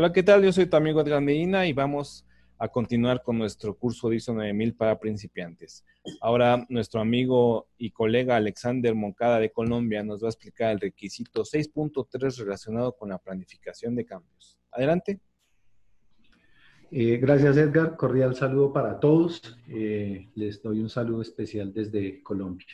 [0.00, 0.44] Hola, ¿qué tal?
[0.44, 2.24] Yo soy tu amigo Adrián Medina y vamos
[2.56, 5.84] a continuar con nuestro curso de ISO 9000 para principiantes.
[6.20, 11.42] Ahora nuestro amigo y colega Alexander Moncada de Colombia nos va a explicar el requisito
[11.42, 14.56] 6.3 relacionado con la planificación de cambios.
[14.70, 15.18] Adelante.
[16.92, 19.58] Eh, gracias Edgar, cordial saludo para todos.
[19.68, 22.68] Eh, les doy un saludo especial desde Colombia.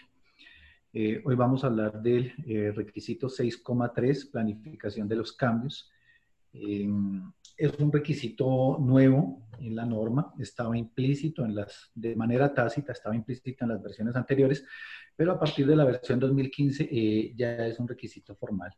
[0.92, 2.34] Eh, hoy vamos a hablar del
[2.76, 5.90] requisito 6.3, planificación de los cambios.
[6.54, 13.14] Es un requisito nuevo en la norma, estaba implícito en las, de manera tácita, estaba
[13.14, 14.64] implícito en las versiones anteriores,
[15.16, 18.72] pero a partir de la versión 2015 ya es un requisito formal.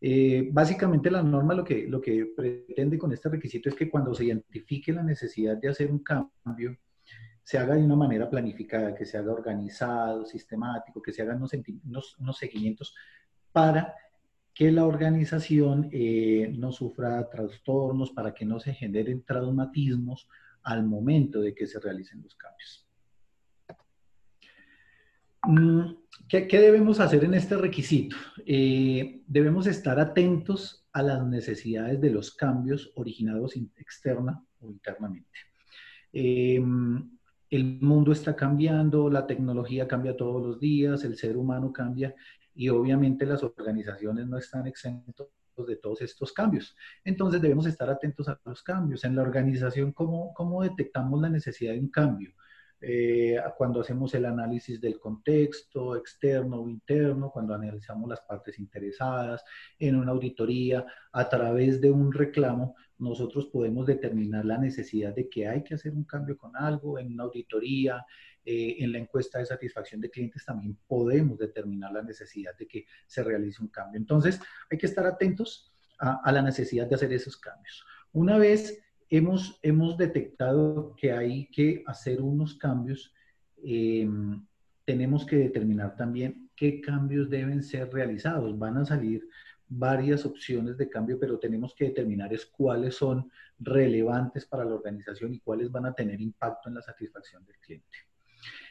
[0.00, 4.14] Eh, básicamente la norma lo que, lo que pretende con este requisito es que cuando
[4.14, 6.76] se identifique la necesidad de hacer un cambio,
[7.42, 12.38] se haga de una manera planificada, que se haga organizado, sistemático, que se hagan unos,
[12.38, 12.94] seguimientos
[13.52, 13.94] para
[14.54, 20.28] que la organización eh, no sufra trastornos, para que no se generen traumatismos
[20.62, 22.86] al momento de que se realicen los cambios.
[25.46, 25.96] Mm,
[26.28, 28.16] ¿Qué, debemos hacer en este requisito?
[28.46, 35.38] Eh, debemos estar atentos a las necesidades de los cambios originados externa o internamente.
[36.12, 37.13] Em,
[37.56, 42.14] el mundo está cambiando, la tecnología cambia todos los días, el ser humano cambia
[42.54, 45.28] y obviamente las organizaciones no están exentos
[45.66, 46.76] de todos estos cambios.
[47.04, 49.04] Entonces debemos estar atentos a los cambios.
[49.04, 52.34] En la organización, ¿cómo, cómo detectamos la necesidad de un cambio?
[52.80, 59.42] Eh, cuando hacemos el análisis del contexto externo o interno, cuando analizamos las partes interesadas,
[59.78, 65.48] en una auditoría, a través de un reclamo, nosotros podemos determinar la necesidad de que
[65.48, 68.04] hay que hacer un cambio con algo, en una auditoría,
[68.44, 72.86] eh, en la encuesta de satisfacción de clientes también podemos determinar la necesidad de que
[73.06, 73.98] se realice un cambio.
[73.98, 74.40] Entonces,
[74.70, 77.84] hay que estar atentos a, a la necesidad de hacer esos cambios.
[78.12, 83.14] Una vez hemos, hemos detectado que hay que hacer unos cambios.
[83.62, 84.08] Eh,
[84.84, 88.58] tenemos que determinar también qué cambios deben ser realizados.
[88.58, 89.26] Van a salir
[89.76, 95.34] varias opciones de cambio, pero tenemos que determinar es cuáles son relevantes para la organización
[95.34, 97.98] y cuáles van a tener impacto en la satisfacción del cliente.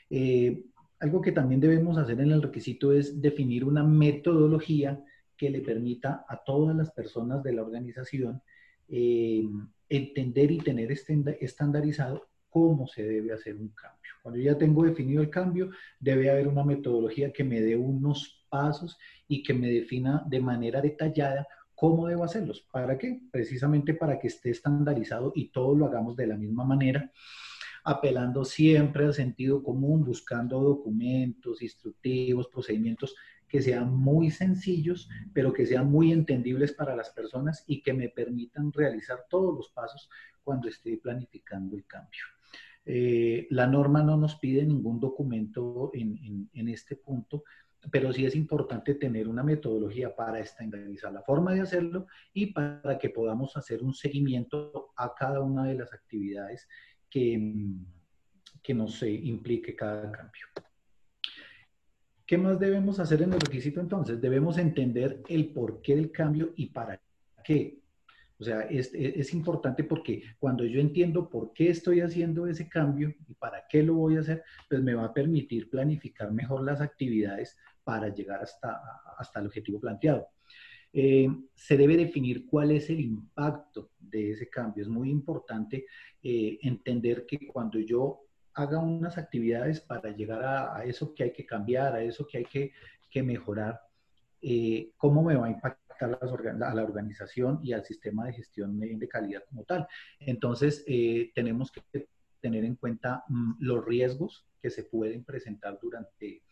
[0.09, 0.63] Eh,
[0.99, 5.03] algo que también debemos hacer en el requisito es definir una metodología
[5.35, 8.41] que le permita a todas las personas de la organización
[8.87, 9.43] eh,
[9.89, 14.11] entender y tener estandarizado cómo se debe hacer un cambio.
[14.21, 18.99] Cuando ya tengo definido el cambio, debe haber una metodología que me dé unos pasos
[19.27, 22.61] y que me defina de manera detallada cómo debo hacerlos.
[22.71, 23.19] ¿Para qué?
[23.31, 27.11] Precisamente para que esté estandarizado y todos lo hagamos de la misma manera,
[27.83, 33.15] apelando siempre al sentido común, buscando documentos, instructivos, procedimientos
[33.47, 38.09] que sean muy sencillos, pero que sean muy entendibles para las personas y que me
[38.09, 40.09] permitan realizar todos los pasos
[40.43, 42.23] cuando esté planificando el cambio.
[42.85, 47.43] Eh, la norma no nos pide ningún documento en, en, este punto,
[47.91, 52.97] pero sí es importante tener una metodología para estandarizar la forma de hacerlo y para
[52.97, 56.67] que podamos hacer un seguimiento a cada una de las actividades
[57.09, 57.53] que,
[58.61, 60.47] que nos implique cada cambio.
[62.25, 64.21] ¿Qué más debemos hacer en el requisito entonces?
[64.21, 67.01] Debemos entender el porqué del cambio y para
[67.43, 67.79] qué.
[68.39, 73.13] O sea, es, es, importante porque cuando yo entiendo por qué estoy haciendo ese cambio
[73.27, 76.81] y para qué lo voy a hacer, pues me va a permitir planificar mejor las
[76.81, 78.81] actividades para llegar hasta,
[79.17, 80.27] hasta el objetivo planteado.
[80.95, 84.83] Eh, se debe definir cuál es el impacto de ese cambio.
[84.83, 85.87] Es muy importante
[86.21, 88.21] eh, entender que cuando yo
[88.53, 92.45] haga unas actividades para llegar a, eso que hay que cambiar, a eso que hay
[92.45, 92.71] que,
[93.09, 93.81] que mejorar,
[94.39, 96.19] eh, cómo me va a impactar
[96.61, 99.87] a la organización y al sistema de gestión de, calidad como tal.
[100.19, 100.85] Entonces,
[101.33, 102.07] tenemos que
[102.39, 106.43] tener en cuenta mm, los riesgos que se pueden presentar durante,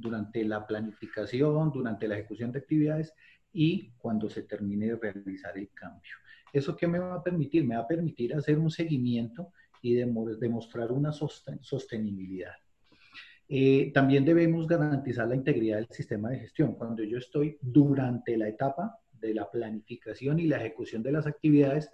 [0.00, 3.14] durante la planificación, durante la ejecución de actividades
[3.52, 6.12] y cuando se termine de realizar el cambio.
[6.52, 7.64] ¿Eso qué me va a permitir?
[7.64, 9.52] Me va a permitir hacer un seguimiento
[9.82, 12.54] y demostrar una sostenibilidad.
[13.48, 16.74] Eh, también debemos garantizar la integridad del sistema de gestión.
[16.74, 21.90] Cuando yo estoy durante la etapa de la planificación y la ejecución de las actividades,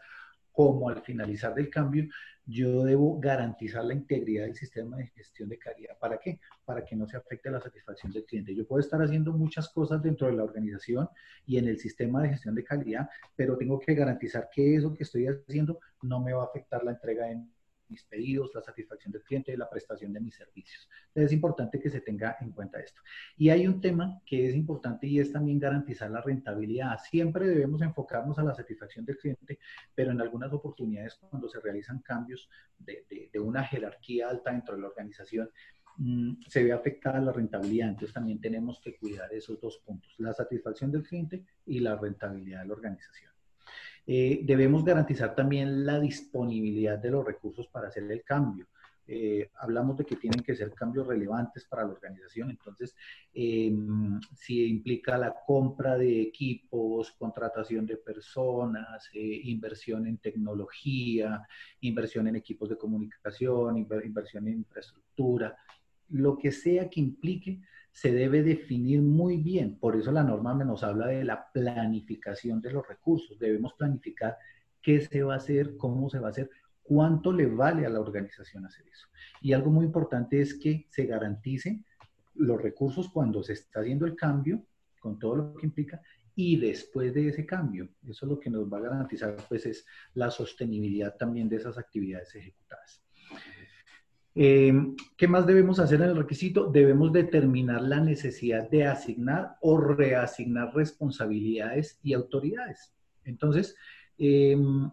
[0.57, 2.07] como al finalizar del cambio,
[2.47, 5.99] yo debo garantizar la integridad del sistema de gestión de calidad.
[5.99, 6.41] ¿Para qué?
[6.65, 8.55] Para que no se afecte la satisfacción del cliente.
[8.55, 11.11] Yo puedo estar haciendo muchas cosas dentro de la organización
[11.45, 15.03] y en el sistema de gestión de calidad, pero tengo que garantizar que eso que
[15.03, 17.33] estoy haciendo no me va a afectar la entrega de
[17.89, 20.89] mis pedidos, la satisfacción del cliente y la prestación de mis servicios.
[21.09, 23.01] Entonces es importante que se tenga en cuenta esto.
[23.37, 26.99] Y hay un tema que es importante y es también garantizar la rentabilidad.
[26.99, 29.59] Siempre debemos enfocarnos a la satisfacción del cliente,
[29.95, 32.49] pero en algunas oportunidades cuando se realizan cambios
[32.79, 33.05] de,
[33.41, 35.51] una jerarquía alta dentro de la organización,
[35.99, 37.91] mm, se ve afectada la rentabilidad.
[37.91, 42.63] Entonces también tenemos que cuidar esos dos puntos, la satisfacción del cliente y la rentabilidad
[42.63, 43.36] de la organización.
[44.07, 48.67] Eh, debemos garantizar también la disponibilidad de los recursos para hacer el cambio.
[49.09, 52.97] Eh, hablamos de que tienen que ser cambios relevantes para la organización, entonces
[53.33, 61.47] em, si implica la compra de equipos, contratación de personas, eh, inversión en tecnología,
[61.83, 65.57] inversión en equipos de comunicación, inversión en infraestructura,
[66.09, 67.61] lo que sea que implique,
[67.93, 69.79] se debe definir muy bien.
[69.79, 73.39] Por eso la norma nos habla de la planificación de los recursos.
[73.39, 74.37] Debemos planificar
[74.83, 76.51] qué se va a hacer, cómo se va a hacer,
[76.83, 79.09] cuánto le vale a la organización hacer eso.
[79.41, 81.83] Y algo muy importante es que se garantice
[82.35, 84.63] los recursos cuando se está haciendo el cambio,
[85.01, 86.01] con todo lo que implica,
[86.35, 87.89] y después de ese cambio.
[88.07, 91.79] Eso es lo que nos va a garantizar, pues, es la sostenibilidad también de esas
[91.79, 93.06] actividades ejecutadas.
[94.39, 94.71] Eh,
[95.17, 96.71] ¿Qué más debemos hacer en el requisito?
[96.71, 102.95] Debemos determinar la necesidad de asignar o reasignar responsabilidades y autoridades.
[103.25, 103.75] Entonces,
[104.19, 104.91] em,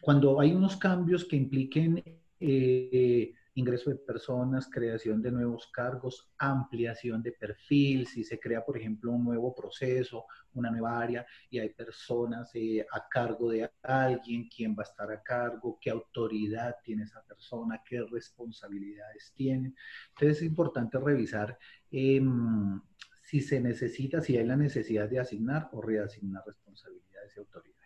[0.00, 2.02] cuando hay unos cambios que impliquen
[2.40, 8.76] eh, ingreso de personas, creación de nuevos cargos, ampliación de perfil, si se crea, por
[8.76, 14.48] ejemplo, un nuevo proceso, una nueva área y hay personas eh, a cargo de alguien,
[14.48, 19.74] quién va a estar a cargo, qué autoridad tiene esa persona, qué responsabilidades tiene.
[20.10, 21.58] Entonces es importante revisar
[21.90, 22.80] em,
[23.22, 27.79] si se necesita, si hay la necesidad de asignar o reasignar responsabilidades y autoridades.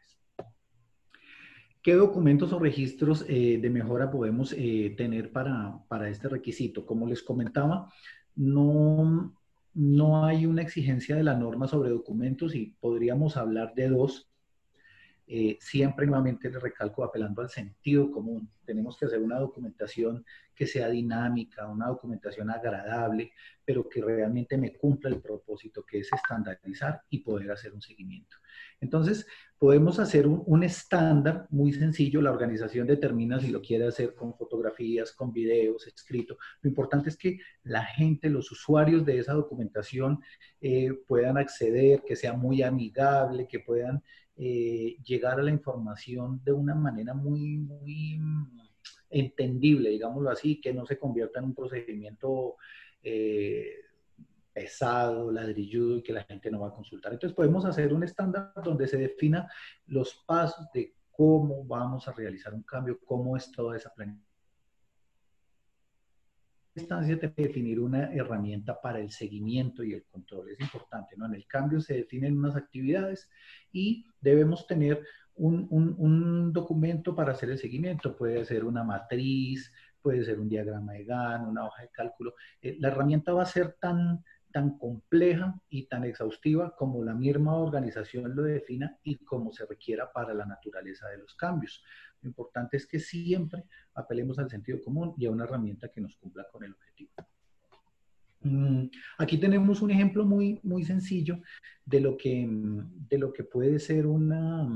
[1.84, 6.86] ¿Qué documentos o registros eh, de mejora podemos eh, tener para, para, este requisito?
[6.86, 7.92] Como les comentaba,
[8.34, 9.36] no,
[9.74, 14.30] no hay una exigencia de la norma sobre documentos y podríamos hablar de dos.
[15.26, 18.50] Eh, siempre nuevamente les recalco apelando al sentido común.
[18.64, 20.24] Tenemos que hacer una documentación
[20.54, 23.32] que sea dinámica, una documentación agradable,
[23.64, 28.36] pero que realmente me cumpla el propósito que es estandarizar y poder hacer un seguimiento.
[28.80, 29.26] Entonces,
[29.58, 32.20] podemos hacer un, estándar muy sencillo.
[32.20, 36.36] La organización determina si lo quiere hacer con fotografías, con videos, escrito.
[36.60, 40.20] Lo importante es que la gente, los usuarios de esa documentación
[40.60, 44.02] eh, puedan acceder, que sea muy amigable, que puedan
[44.36, 48.20] eh, llegar a la información de una manera muy, muy
[49.10, 52.56] entendible, digámoslo así, que no se convierta en un procedimiento
[53.02, 53.76] eh,
[54.52, 57.12] pesado, ladrilludo y que la gente no va a consultar.
[57.12, 59.50] Entonces podemos hacer un estándar donde se defina
[59.86, 64.23] los pasos de cómo vamos a realizar un cambio, cómo es toda esa planificación.
[66.74, 70.50] Instancia de definir una herramienta para el seguimiento y el control.
[70.50, 71.26] Es importante, ¿no?
[71.26, 73.30] En el cambio se definen unas actividades
[73.72, 75.02] y debemos tener
[75.36, 78.16] un, un documento para hacer el seguimiento.
[78.16, 79.72] Puede ser una matriz,
[80.04, 82.34] puede ser un diagrama de GAN, una hoja de cálculo.
[82.60, 84.22] Eh, la herramienta va a ser tan
[84.54, 90.12] tan compleja y tan exhaustiva como la misma organización lo defina y como se requiera
[90.12, 91.82] para la naturaleza de los cambios.
[92.22, 96.14] Lo importante es que siempre apelemos al sentido común y a una herramienta que nos
[96.14, 97.10] cumpla con el objetivo.
[98.42, 98.84] Mm,
[99.18, 101.40] aquí tenemos un ejemplo muy, muy sencillo
[101.84, 104.68] de lo, que, de lo que puede ser una,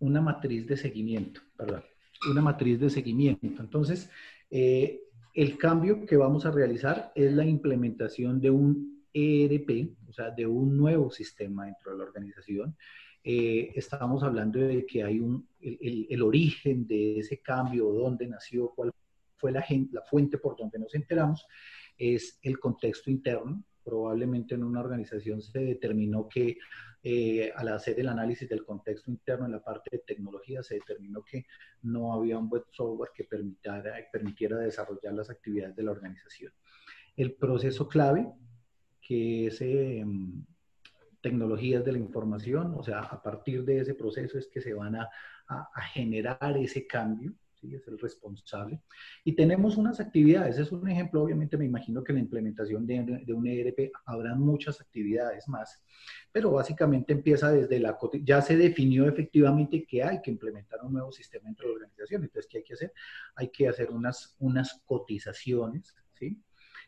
[0.00, 1.84] una matriz de seguimiento, perdón,
[2.28, 3.62] una matriz de seguimiento.
[3.62, 4.10] Entonces,
[4.50, 5.02] eh,
[5.34, 10.46] el cambio que vamos a realizar es la implementación de un ERP, o sea, de
[10.46, 12.76] un nuevo sistema dentro de la organización.
[13.24, 18.92] Eh, estábamos hablando de que hay un, el, origen de ese cambio, dónde nació, cuál
[19.36, 21.46] fue la, la fuente por donde nos enteramos,
[21.96, 23.64] es el contexto interno.
[23.84, 26.56] Probablemente en una organización se determinó que
[27.04, 31.24] eh, al hacer el análisis del contexto interno en la parte de tecnología, se determinó
[31.24, 31.46] que
[31.82, 36.52] no había un buen software que permitiera, permitiera desarrollar las actividades de la organización.
[37.16, 38.32] El proceso clave,
[39.00, 40.44] que es em,
[41.20, 44.94] tecnologías de la información, o sea, a partir de ese proceso es que se van
[44.96, 45.10] a,
[45.48, 47.74] a, generar ese cambio, ¿sí?
[47.74, 48.80] es el responsable.
[49.24, 53.32] Y tenemos unas actividades, es un ejemplo, obviamente me imagino que la implementación de, de
[53.32, 55.82] un ERP habrá muchas actividades más,
[56.30, 61.12] pero básicamente empieza desde la, ya se definió efectivamente que hay que implementar un nuevo
[61.12, 62.92] sistema dentro de la organización, entonces, ¿qué hay que hacer?
[63.36, 66.42] Hay que hacer unas, unas cotizaciones, ¿sí?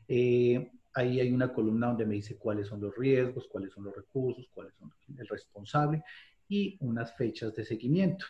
[0.09, 3.97] Eh, ahí hay una columna donde me dice cuáles son los riesgos, cuáles son los
[3.97, 6.03] recursos, cuáles son el responsable
[6.49, 8.27] y unas fechas de seguimiento.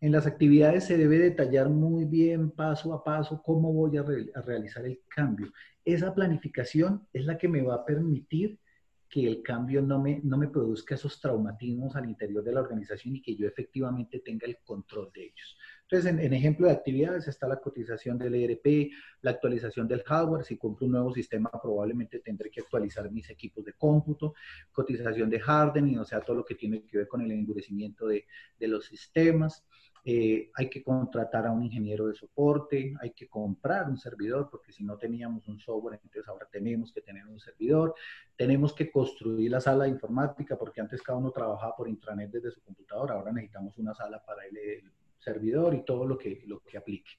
[0.00, 4.04] En las actividades se debe detallar muy bien, paso a paso, cómo voy a,
[4.42, 5.52] realizar el cambio.
[5.84, 8.60] Esa planificación es la que me va a permitir
[9.08, 13.16] que el cambio no me, no me produzca esos traumatismos al interior de la organización
[13.16, 15.56] y que yo efectivamente tenga el control de ellos.
[15.90, 18.90] Entonces, en, ejemplo de actividades está la cotización del ERP,
[19.22, 20.44] la actualización del hardware.
[20.44, 24.34] Si compro un nuevo sistema, probablemente tendré que actualizar mis equipos de cómputo,
[24.70, 28.26] cotización de hardening, o sea, todo lo que tiene que ver con el endurecimiento de,
[28.58, 29.64] de los sistemas.
[30.10, 34.72] Eh, hay que contratar a un ingeniero de soporte, hay que comprar un servidor, porque
[34.72, 37.94] si no teníamos un software, entonces ahora tenemos que tener un servidor,
[38.34, 42.50] tenemos que construir la sala de informática, porque antes cada uno trabajaba por intranet desde
[42.52, 44.82] su computadora, ahora necesitamos una sala para el,
[45.18, 47.10] servidor y todo lo que, lo que aplique.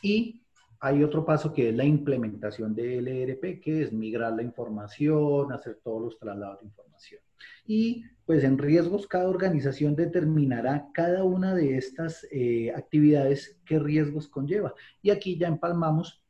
[0.00, 0.42] Y
[0.80, 5.80] hay otro paso que es la implementación del ERP, que es migrar la información, hacer
[5.84, 7.25] todos los traslados de información.
[7.66, 14.28] Y pues en riesgos cada organización determinará cada una de estas eh, actividades qué riesgos
[14.28, 14.74] conlleva.
[15.00, 16.22] Y aquí ya empalmamos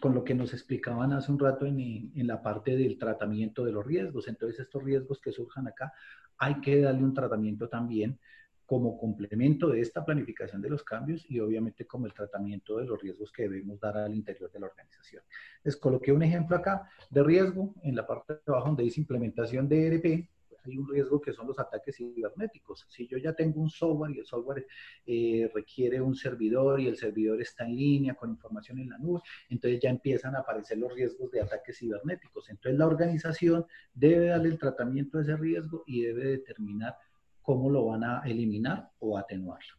[0.00, 3.72] con lo que nos explicaban hace un rato en, en, la parte del tratamiento de
[3.72, 4.28] los riesgos.
[4.28, 5.92] Entonces, estos riesgos que surjan acá,
[6.36, 8.18] hay que darle un tratamiento también
[8.66, 13.00] como complemento de esta planificación de los cambios y obviamente como el tratamiento de los
[13.00, 15.22] riesgos que debemos dar al interior de la organización.
[15.62, 19.68] Les coloqué un ejemplo acá de riesgo en la parte de abajo donde dice implementación
[19.68, 20.28] de ERP.
[20.66, 22.86] Hay un riesgo que son los ataques cibernéticos.
[22.88, 24.66] Si yo ya tengo un software y el software
[25.06, 29.20] eh, requiere un servidor y el servidor está en línea con información en la nube,
[29.50, 32.48] entonces ya empiezan a aparecer los riesgos de ataques cibernéticos.
[32.48, 36.96] Entonces la organización debe darle el tratamiento de ese riesgo y debe determinar
[37.44, 39.74] cómo lo van a eliminar o atenuarlo.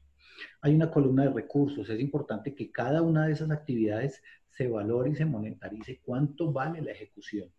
[0.61, 1.89] Hay una columna de recursos.
[1.89, 6.81] Es importante que cada una de esas actividades se valore y se monetarice cuánto vale
[6.81, 7.49] la ejecución.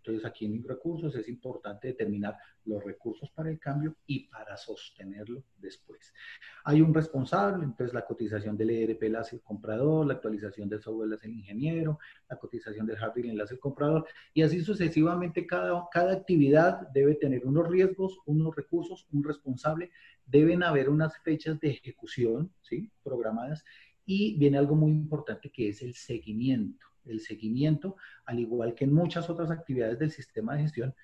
[0.00, 5.44] Entonces, aquí en recursos es importante determinar los recursos para el cambio y para sostenerlo
[5.58, 6.12] después.
[6.64, 10.80] Hay un responsable, entonces la cotización del ERP la hace el comprador, la actualización del
[10.80, 14.62] software la hace el ingeniero, la cotización del hardware la hace el comprador, y así
[14.62, 19.90] sucesivamente cada, cada actividad debe tener unos riesgos, unos recursos, un responsable,
[20.26, 22.90] deben haber unas fechas de ejecución, ¿sí?
[23.02, 23.64] Programadas,
[24.06, 28.92] y viene algo muy importante que es el seguimiento el seguimiento, al igual que en
[28.92, 30.94] muchas otras actividades del sistema de gestión,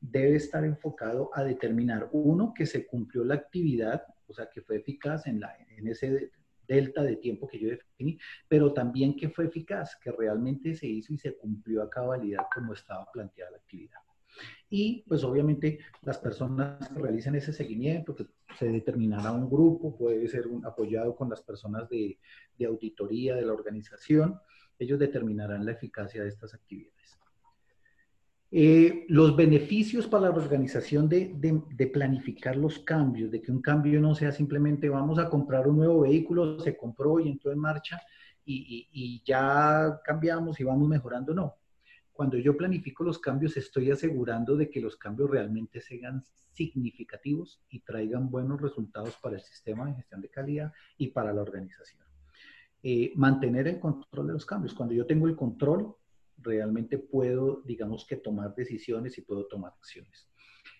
[0.00, 4.76] debe estar enfocado a determinar, uno, que se cumplió la actividad, o sea, que fue
[4.76, 6.30] eficaz en, la, en ese
[6.68, 11.14] delta de tiempo que yo definí, pero también que fue eficaz, que realmente se hizo
[11.14, 13.98] y se cumplió a cabalidad como estaba planteada la actividad.
[14.68, 18.26] Y pues obviamente las personas que realicen ese seguimiento, que
[18.58, 22.18] se determinará un grupo, puede ser un, apoyado con las personas de
[22.64, 24.38] auditoría de la organización,
[24.78, 27.18] ellos determinarán la eficacia de estas actividades.
[28.50, 34.14] Eh, los beneficios para la organización de, planificar los cambios, de que un cambio no
[34.14, 38.00] sea simplemente vamos a comprar un nuevo vehículo, se compró y entró en marcha
[38.46, 41.56] y, y ya cambiamos y vamos mejorando, no.
[42.10, 47.80] Cuando yo planifico los cambios, estoy asegurando de que los cambios realmente sean significativos y
[47.80, 52.07] traigan buenos resultados para el sistema de gestión de calidad y para la organización.
[52.90, 54.72] Eh, mantener el control de los cambios.
[54.72, 55.94] Cuando yo tengo el control,
[56.38, 60.30] realmente puedo, digamos que tomar decisiones y puedo tomar acciones.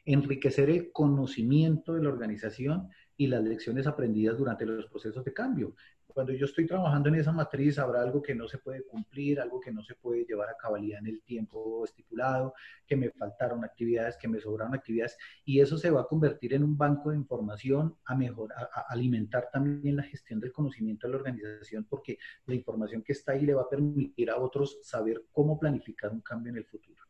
[0.07, 2.89] Enriquecer el conocimiento de la organización
[3.19, 5.75] y las lecciones aprendidas durante los procesos de cambio
[6.19, 9.61] cuando yo estoy trabajando en esa matriz habrá algo que no se puede cumplir, algo
[9.61, 14.17] que no se puede llevar a cabalidad en el tiempo estipulado, que me faltaron actividades,
[14.17, 17.97] que me sobraron actividades, y eso se va a convertir en un banco de información
[18.05, 23.03] a mejorar, a alimentar también la gestión del conocimiento de la organización, porque la información
[23.03, 26.59] que está ahí le va a permitir a otros saber cómo planificar un cambio en
[26.59, 27.05] el futuro.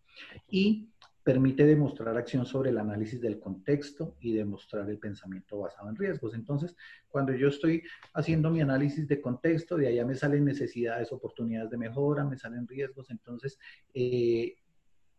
[0.50, 0.90] Y
[1.28, 6.32] permite demostrar acción sobre el análisis del contexto y demostrar el pensamiento basado en riesgos.
[6.32, 6.74] Entonces,
[7.06, 7.82] cuando yo estoy
[8.14, 12.66] haciendo mi análisis de contexto, de allá me salen necesidades, oportunidades de mejora, me salen
[12.66, 13.58] riesgos, entonces,
[13.92, 14.56] eh,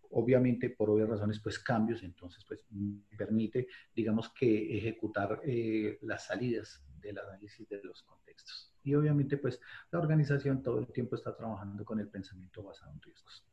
[0.09, 6.25] obviamente, por obvias razones, pues cambios, entonces, pues me permite, digamos que ejecutar eh, las
[6.25, 8.73] salidas del análisis de los contextos.
[8.81, 9.61] Y obviamente, pues
[9.91, 13.45] la organización todo el tiempo está trabajando con el pensamiento basado en riesgos.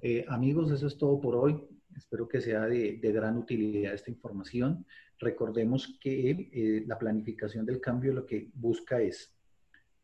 [0.00, 1.62] Eh, amigos, eso es todo por hoy.
[1.96, 4.86] Espero que sea de, gran utilidad esta información.
[5.18, 9.34] Recordemos que eh, la planificación del cambio lo que busca es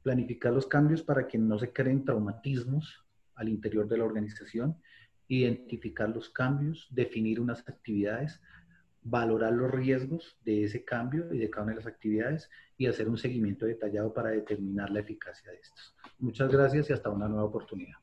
[0.03, 3.05] planificar los cambios para que no se creen traumatismos
[3.35, 4.77] al interior de la organización,
[5.29, 8.41] identificar los cambios, definir unas actividades,
[9.03, 13.09] valorar los riesgos de ese cambio y de cada una de las actividades y hacer
[13.09, 15.97] un seguimiento detallado para determinar la eficacia de estos.
[16.19, 17.99] Muchas gracias y hasta una nueva oportunidad.